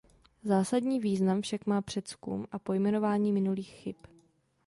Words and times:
Zásadní 0.43 0.99
význam 0.99 1.41
však 1.41 1.65
má 1.65 1.81
přezkum 1.81 2.47
a 2.51 2.59
pojmenování 2.59 3.31
minulých 3.33 3.67
chyb. 3.69 3.95